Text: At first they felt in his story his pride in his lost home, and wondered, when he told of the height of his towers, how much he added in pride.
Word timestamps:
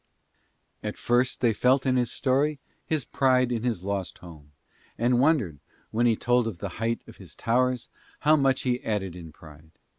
At 0.81 0.97
first 0.97 1.41
they 1.41 1.53
felt 1.53 1.85
in 1.85 1.95
his 1.95 2.11
story 2.11 2.57
his 2.87 3.05
pride 3.05 3.51
in 3.51 3.61
his 3.61 3.83
lost 3.83 4.17
home, 4.17 4.51
and 4.97 5.19
wondered, 5.19 5.59
when 5.91 6.07
he 6.07 6.15
told 6.15 6.47
of 6.47 6.57
the 6.57 6.69
height 6.81 7.03
of 7.05 7.17
his 7.17 7.35
towers, 7.35 7.87
how 8.21 8.35
much 8.35 8.63
he 8.63 8.83
added 8.83 9.15
in 9.15 9.31
pride. 9.31 9.69